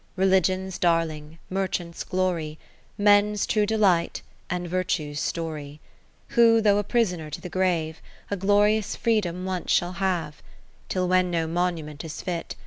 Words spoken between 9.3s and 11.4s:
once shall have: Till when